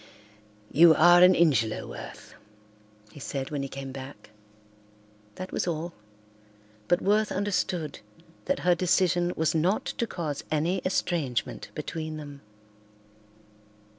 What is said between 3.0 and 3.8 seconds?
he said when he